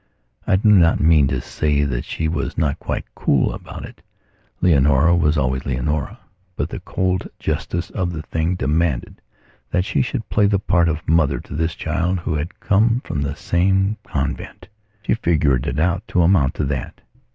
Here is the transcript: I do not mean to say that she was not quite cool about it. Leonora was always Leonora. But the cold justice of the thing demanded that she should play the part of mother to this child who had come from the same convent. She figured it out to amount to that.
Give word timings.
I 0.47 0.55
do 0.55 0.69
not 0.71 0.99
mean 0.99 1.27
to 1.27 1.39
say 1.41 1.83
that 1.83 2.05
she 2.05 2.27
was 2.27 2.57
not 2.57 2.79
quite 2.79 3.05
cool 3.13 3.53
about 3.53 3.85
it. 3.85 4.01
Leonora 4.59 5.15
was 5.15 5.37
always 5.37 5.63
Leonora. 5.63 6.17
But 6.55 6.69
the 6.69 6.79
cold 6.79 7.27
justice 7.37 7.91
of 7.91 8.11
the 8.11 8.23
thing 8.23 8.55
demanded 8.55 9.21
that 9.69 9.85
she 9.85 10.01
should 10.01 10.27
play 10.27 10.47
the 10.47 10.57
part 10.57 10.89
of 10.89 11.07
mother 11.07 11.39
to 11.41 11.53
this 11.53 11.75
child 11.75 12.17
who 12.17 12.33
had 12.33 12.59
come 12.59 13.01
from 13.05 13.21
the 13.21 13.35
same 13.35 13.95
convent. 14.03 14.67
She 15.03 15.13
figured 15.13 15.67
it 15.67 15.77
out 15.79 16.07
to 16.07 16.23
amount 16.23 16.55
to 16.55 16.63
that. 16.65 17.01